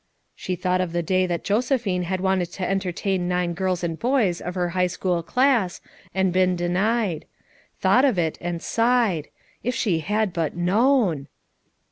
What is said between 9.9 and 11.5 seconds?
had but known!